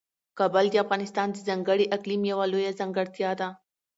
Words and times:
کابل 0.39 0.65
د 0.71 0.75
افغانستان 0.83 1.27
د 1.31 1.37
ځانګړي 1.47 1.85
اقلیم 1.97 2.21
یوه 2.31 2.45
لویه 2.51 2.77
ځانګړتیا 2.79 3.31
ده. 3.39 3.49